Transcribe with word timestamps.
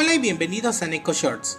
Hola 0.00 0.14
y 0.14 0.18
bienvenidos 0.18 0.82
a 0.82 0.86
Neko 0.86 1.12
Shorts. 1.12 1.58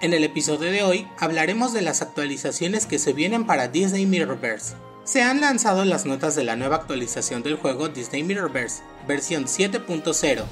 En 0.00 0.12
el 0.12 0.24
episodio 0.24 0.72
de 0.72 0.82
hoy 0.82 1.06
hablaremos 1.16 1.72
de 1.72 1.80
las 1.80 2.02
actualizaciones 2.02 2.86
que 2.86 2.98
se 2.98 3.12
vienen 3.12 3.46
para 3.46 3.68
Disney 3.68 4.04
Mirrorverse. 4.04 4.74
Se 5.04 5.22
han 5.22 5.40
lanzado 5.40 5.84
las 5.84 6.04
notas 6.04 6.34
de 6.34 6.42
la 6.42 6.56
nueva 6.56 6.74
actualización 6.74 7.44
del 7.44 7.54
juego 7.54 7.88
Disney 7.88 8.24
Mirrorverse, 8.24 8.82
versión 9.06 9.44
7.0, 9.44 10.42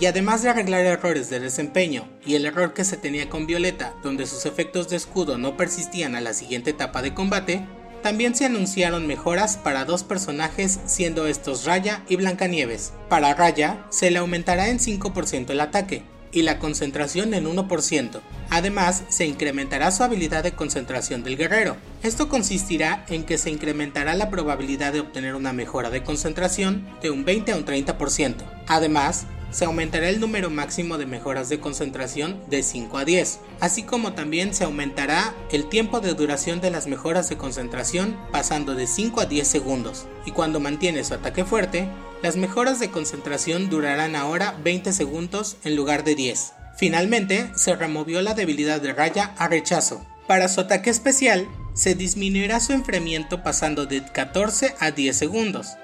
y 0.00 0.04
además 0.04 0.42
de 0.42 0.50
arreglar 0.50 0.84
errores 0.84 1.30
de 1.30 1.40
desempeño 1.40 2.10
y 2.26 2.34
el 2.34 2.44
error 2.44 2.74
que 2.74 2.84
se 2.84 2.98
tenía 2.98 3.30
con 3.30 3.46
Violeta, 3.46 3.94
donde 4.02 4.26
sus 4.26 4.44
efectos 4.44 4.90
de 4.90 4.96
escudo 4.96 5.38
no 5.38 5.56
persistían 5.56 6.14
a 6.14 6.20
la 6.20 6.34
siguiente 6.34 6.72
etapa 6.72 7.00
de 7.00 7.14
combate, 7.14 7.66
también 8.02 8.34
se 8.34 8.44
anunciaron 8.44 9.06
mejoras 9.06 9.56
para 9.56 9.86
dos 9.86 10.04
personajes 10.04 10.80
siendo 10.84 11.26
estos 11.26 11.64
Raya 11.64 12.04
y 12.06 12.16
Blancanieves. 12.16 12.92
Para 13.08 13.32
Raya 13.32 13.86
se 13.88 14.10
le 14.10 14.18
aumentará 14.18 14.68
en 14.68 14.78
5% 14.78 15.48
el 15.48 15.60
ataque, 15.62 16.04
y 16.36 16.42
la 16.42 16.58
concentración 16.58 17.32
en 17.32 17.46
1%. 17.46 18.20
Además, 18.50 19.04
se 19.08 19.24
incrementará 19.24 19.90
su 19.90 20.02
habilidad 20.02 20.44
de 20.44 20.52
concentración 20.52 21.24
del 21.24 21.38
guerrero. 21.38 21.78
Esto 22.02 22.28
consistirá 22.28 23.06
en 23.08 23.24
que 23.24 23.38
se 23.38 23.50
incrementará 23.50 24.14
la 24.14 24.28
probabilidad 24.28 24.92
de 24.92 25.00
obtener 25.00 25.34
una 25.34 25.54
mejora 25.54 25.88
de 25.88 26.02
concentración 26.02 26.86
de 27.00 27.10
un 27.10 27.24
20 27.24 27.52
a 27.52 27.56
un 27.56 27.64
30%. 27.64 28.34
Además, 28.68 29.26
se 29.50 29.64
aumentará 29.64 30.08
el 30.08 30.20
número 30.20 30.50
máximo 30.50 30.98
de 30.98 31.06
mejoras 31.06 31.48
de 31.48 31.60
concentración 31.60 32.40
de 32.48 32.62
5 32.62 32.98
a 32.98 33.04
10, 33.04 33.40
así 33.60 33.82
como 33.82 34.12
también 34.12 34.54
se 34.54 34.64
aumentará 34.64 35.34
el 35.50 35.68
tiempo 35.68 36.00
de 36.00 36.14
duración 36.14 36.60
de 36.60 36.70
las 36.70 36.86
mejoras 36.86 37.28
de 37.28 37.36
concentración 37.36 38.16
pasando 38.32 38.74
de 38.74 38.86
5 38.86 39.20
a 39.20 39.26
10 39.26 39.46
segundos, 39.46 40.06
y 40.24 40.32
cuando 40.32 40.60
mantiene 40.60 41.04
su 41.04 41.14
ataque 41.14 41.44
fuerte, 41.44 41.88
las 42.22 42.36
mejoras 42.36 42.80
de 42.80 42.90
concentración 42.90 43.68
durarán 43.70 44.16
ahora 44.16 44.56
20 44.64 44.92
segundos 44.92 45.56
en 45.64 45.76
lugar 45.76 46.04
de 46.04 46.14
10. 46.14 46.52
Finalmente, 46.76 47.50
se 47.54 47.74
removió 47.74 48.20
la 48.22 48.34
debilidad 48.34 48.80
de 48.80 48.92
Raya 48.92 49.34
a 49.38 49.48
rechazo. 49.48 50.04
Para 50.26 50.48
su 50.48 50.60
ataque 50.60 50.90
especial, 50.90 51.48
se 51.72 51.94
disminuirá 51.94 52.58
su 52.60 52.72
enfriamiento 52.72 53.42
pasando 53.42 53.86
de 53.86 54.02
14 54.02 54.74
a 54.80 54.90
10 54.90 55.16
segundos, 55.16 55.76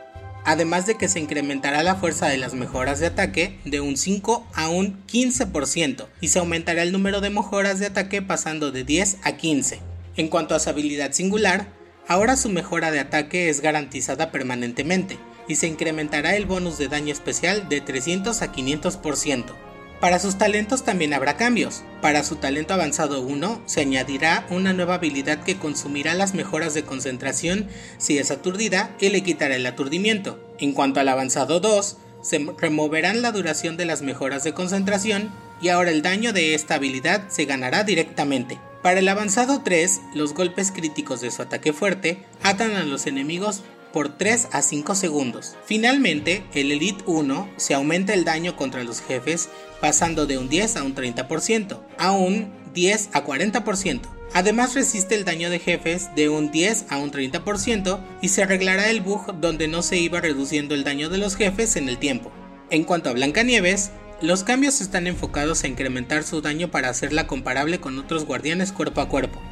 además 0.44 0.86
de 0.86 0.96
que 0.96 1.08
se 1.08 1.20
incrementará 1.20 1.82
la 1.82 1.96
fuerza 1.96 2.28
de 2.28 2.38
las 2.38 2.54
mejoras 2.54 3.00
de 3.00 3.06
ataque 3.06 3.58
de 3.64 3.80
un 3.80 3.96
5 3.96 4.46
a 4.54 4.68
un 4.68 5.04
15% 5.06 6.06
y 6.20 6.28
se 6.28 6.38
aumentará 6.38 6.82
el 6.82 6.92
número 6.92 7.20
de 7.20 7.30
mejoras 7.30 7.78
de 7.78 7.86
ataque 7.86 8.22
pasando 8.22 8.72
de 8.72 8.84
10 8.84 9.18
a 9.22 9.32
15. 9.32 9.80
En 10.16 10.28
cuanto 10.28 10.54
a 10.54 10.60
su 10.60 10.70
habilidad 10.70 11.12
singular, 11.12 11.68
ahora 12.08 12.36
su 12.36 12.48
mejora 12.48 12.90
de 12.90 13.00
ataque 13.00 13.48
es 13.48 13.60
garantizada 13.60 14.30
permanentemente 14.30 15.18
y 15.48 15.56
se 15.56 15.66
incrementará 15.66 16.36
el 16.36 16.46
bonus 16.46 16.78
de 16.78 16.88
daño 16.88 17.12
especial 17.12 17.68
de 17.68 17.80
300 17.80 18.42
a 18.42 18.52
500%. 18.52 19.71
Para 20.02 20.18
sus 20.18 20.36
talentos 20.36 20.82
también 20.82 21.14
habrá 21.14 21.36
cambios. 21.36 21.84
Para 22.00 22.24
su 22.24 22.34
talento 22.34 22.74
avanzado 22.74 23.22
1 23.22 23.62
se 23.66 23.82
añadirá 23.82 24.44
una 24.50 24.72
nueva 24.72 24.94
habilidad 24.94 25.44
que 25.44 25.58
consumirá 25.58 26.14
las 26.14 26.34
mejoras 26.34 26.74
de 26.74 26.82
concentración 26.82 27.68
si 27.98 28.18
es 28.18 28.32
aturdida 28.32 28.96
y 28.98 29.10
le 29.10 29.22
quitará 29.22 29.54
el 29.54 29.64
aturdimiento. 29.64 30.40
En 30.58 30.72
cuanto 30.72 30.98
al 30.98 31.08
avanzado 31.08 31.60
2, 31.60 31.98
se 32.20 32.44
removerán 32.58 33.22
la 33.22 33.30
duración 33.30 33.76
de 33.76 33.84
las 33.84 34.02
mejoras 34.02 34.42
de 34.42 34.52
concentración 34.52 35.30
y 35.60 35.68
ahora 35.68 35.92
el 35.92 36.02
daño 36.02 36.32
de 36.32 36.54
esta 36.54 36.74
habilidad 36.74 37.28
se 37.28 37.44
ganará 37.44 37.84
directamente. 37.84 38.58
Para 38.82 38.98
el 38.98 39.08
avanzado 39.08 39.62
3, 39.62 40.00
los 40.14 40.34
golpes 40.34 40.72
críticos 40.72 41.20
de 41.20 41.30
su 41.30 41.42
ataque 41.42 41.72
fuerte 41.72 42.24
atan 42.42 42.72
a 42.72 42.82
los 42.82 43.06
enemigos 43.06 43.62
por 43.92 44.16
3 44.16 44.48
a 44.52 44.62
5 44.62 44.94
segundos. 44.94 45.56
Finalmente, 45.64 46.42
el 46.54 46.72
Elite 46.72 47.04
1 47.06 47.50
se 47.56 47.74
aumenta 47.74 48.14
el 48.14 48.24
daño 48.24 48.56
contra 48.56 48.84
los 48.84 49.00
jefes 49.00 49.48
pasando 49.80 50.26
de 50.26 50.38
un 50.38 50.48
10 50.48 50.76
a 50.76 50.82
un 50.82 50.94
30%, 50.94 51.80
a 51.98 52.12
un 52.12 52.52
10 52.72 53.10
a 53.12 53.24
40%. 53.24 54.00
Además 54.34 54.74
resiste 54.74 55.14
el 55.14 55.24
daño 55.24 55.50
de 55.50 55.58
jefes 55.58 56.08
de 56.16 56.30
un 56.30 56.50
10 56.50 56.86
a 56.88 56.96
un 56.96 57.12
30% 57.12 58.00
y 58.22 58.28
se 58.28 58.42
arreglará 58.42 58.88
el 58.88 59.02
bug 59.02 59.40
donde 59.40 59.68
no 59.68 59.82
se 59.82 59.98
iba 59.98 60.20
reduciendo 60.20 60.74
el 60.74 60.84
daño 60.84 61.10
de 61.10 61.18
los 61.18 61.36
jefes 61.36 61.76
en 61.76 61.88
el 61.88 61.98
tiempo. 61.98 62.32
En 62.70 62.84
cuanto 62.84 63.10
a 63.10 63.12
Blancanieves, 63.12 63.90
los 64.22 64.44
cambios 64.44 64.80
están 64.80 65.06
enfocados 65.06 65.64
a 65.64 65.68
incrementar 65.68 66.22
su 66.22 66.40
daño 66.40 66.70
para 66.70 66.88
hacerla 66.88 67.26
comparable 67.26 67.80
con 67.80 67.98
otros 67.98 68.24
guardianes 68.24 68.72
cuerpo 68.72 69.02
a 69.02 69.08
cuerpo, 69.08 69.42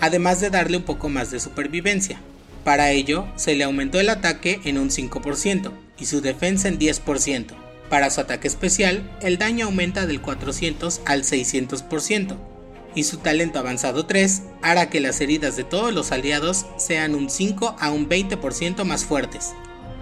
además 0.00 0.40
de 0.40 0.50
darle 0.50 0.76
un 0.76 0.82
poco 0.82 1.08
más 1.08 1.30
de 1.30 1.40
supervivencia. 1.40 2.20
Para 2.66 2.90
ello, 2.90 3.28
se 3.36 3.54
le 3.54 3.62
aumentó 3.62 4.00
el 4.00 4.08
ataque 4.08 4.60
en 4.64 4.76
un 4.76 4.90
5% 4.90 5.70
y 6.00 6.06
su 6.06 6.20
defensa 6.20 6.66
en 6.66 6.80
10%. 6.80 7.54
Para 7.88 8.10
su 8.10 8.20
ataque 8.20 8.48
especial, 8.48 9.08
el 9.22 9.38
daño 9.38 9.66
aumenta 9.66 10.04
del 10.04 10.20
400 10.20 11.00
al 11.04 11.22
600%, 11.22 12.36
y 12.96 13.04
su 13.04 13.18
talento 13.18 13.60
avanzado 13.60 14.06
3 14.06 14.42
hará 14.62 14.90
que 14.90 14.98
las 14.98 15.20
heridas 15.20 15.54
de 15.54 15.62
todos 15.62 15.94
los 15.94 16.10
aliados 16.10 16.66
sean 16.76 17.14
un 17.14 17.30
5 17.30 17.76
a 17.78 17.92
un 17.92 18.08
20% 18.08 18.82
más 18.82 19.04
fuertes. 19.04 19.52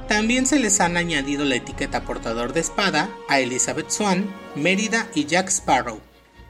También 0.09 0.47
se 0.47 0.59
les 0.59 0.81
han 0.81 0.97
añadido 0.97 1.45
la 1.45 1.57
etiqueta 1.57 2.07
portador 2.07 2.55
de 2.55 2.61
espada 2.61 3.11
a 3.29 3.41
Elizabeth 3.41 3.91
Swan, 3.91 4.25
Mérida 4.55 5.11
y 5.15 5.27
Jack 5.27 5.49
Sparrow. 5.49 6.01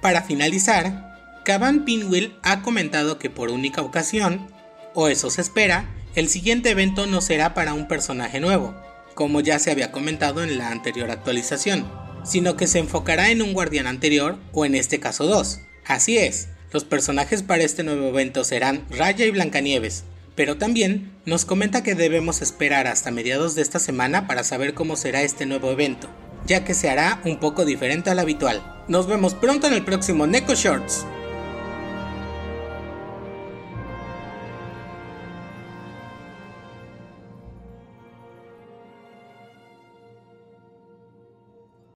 Para 0.00 0.22
finalizar, 0.22 1.42
Caban 1.44 1.84
Pinwheel 1.84 2.36
ha 2.44 2.62
comentado 2.62 3.18
que 3.18 3.30
por 3.30 3.50
única 3.50 3.82
ocasión, 3.82 4.46
o 4.94 5.08
eso 5.08 5.28
se 5.28 5.40
espera, 5.40 5.88
el 6.14 6.28
siguiente 6.28 6.70
evento 6.70 7.06
no 7.06 7.20
será 7.20 7.54
para 7.54 7.74
un 7.74 7.88
personaje 7.88 8.38
nuevo, 8.38 8.74
como 9.14 9.40
ya 9.40 9.58
se 9.58 9.70
había 9.70 9.90
comentado 9.90 10.42
en 10.42 10.58
la 10.58 10.70
anterior 10.70 11.10
actualización, 11.10 11.90
sino 12.24 12.56
que 12.56 12.66
se 12.66 12.78
enfocará 12.78 13.30
en 13.30 13.42
un 13.42 13.52
guardián 13.52 13.86
anterior 13.86 14.38
o 14.52 14.64
en 14.64 14.74
este 14.74 15.00
caso 15.00 15.26
dos. 15.26 15.60
Así 15.84 16.16
es, 16.18 16.48
los 16.72 16.84
personajes 16.84 17.42
para 17.42 17.64
este 17.64 17.82
nuevo 17.82 18.08
evento 18.08 18.44
serán 18.44 18.84
Raya 18.90 19.26
y 19.26 19.30
Blancanieves, 19.30 20.04
pero 20.34 20.56
también 20.56 21.12
nos 21.24 21.44
comenta 21.44 21.82
que 21.82 21.94
debemos 21.94 22.42
esperar 22.42 22.86
hasta 22.86 23.10
mediados 23.10 23.54
de 23.54 23.62
esta 23.62 23.78
semana 23.78 24.26
para 24.26 24.44
saber 24.44 24.74
cómo 24.74 24.96
será 24.96 25.22
este 25.22 25.46
nuevo 25.46 25.70
evento, 25.70 26.08
ya 26.46 26.64
que 26.64 26.74
se 26.74 26.90
hará 26.90 27.20
un 27.24 27.38
poco 27.38 27.64
diferente 27.64 28.10
al 28.10 28.18
habitual. 28.18 28.84
Nos 28.88 29.06
vemos 29.06 29.34
pronto 29.34 29.66
en 29.66 29.74
el 29.74 29.84
próximo 29.84 30.26
Neko 30.26 30.54
Shorts. 30.54 31.06